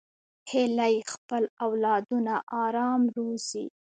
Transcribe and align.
هیلۍ 0.51 0.95
خپل 1.13 1.43
اولادونه 1.65 2.35
آرام 2.63 3.01
روزي 3.15 3.65